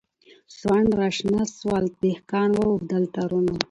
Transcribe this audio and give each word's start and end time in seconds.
سونډ 0.59 0.87
راشنه 0.99 1.41
سول 1.57 1.83
دهقان 2.03 2.51
و 2.57 2.61
اوبدل 2.71 3.03
تارونه 3.15 3.55